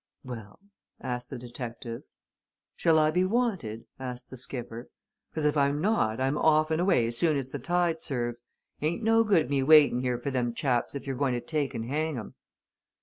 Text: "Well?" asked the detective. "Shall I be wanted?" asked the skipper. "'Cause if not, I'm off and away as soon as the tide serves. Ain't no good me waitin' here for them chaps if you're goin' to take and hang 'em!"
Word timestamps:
"Well?" 0.23 0.57
asked 0.99 1.29
the 1.29 1.37
detective. 1.37 2.01
"Shall 2.75 2.97
I 2.97 3.11
be 3.11 3.23
wanted?" 3.23 3.85
asked 3.99 4.31
the 4.31 4.35
skipper. 4.35 4.89
"'Cause 5.31 5.45
if 5.45 5.55
not, 5.55 6.19
I'm 6.19 6.39
off 6.39 6.71
and 6.71 6.81
away 6.81 7.05
as 7.05 7.19
soon 7.19 7.37
as 7.37 7.49
the 7.49 7.59
tide 7.59 8.01
serves. 8.01 8.41
Ain't 8.81 9.03
no 9.03 9.23
good 9.23 9.47
me 9.51 9.61
waitin' 9.61 9.99
here 10.01 10.17
for 10.17 10.31
them 10.31 10.55
chaps 10.55 10.95
if 10.95 11.05
you're 11.05 11.15
goin' 11.15 11.33
to 11.35 11.39
take 11.39 11.75
and 11.75 11.85
hang 11.85 12.17
'em!" 12.17 12.33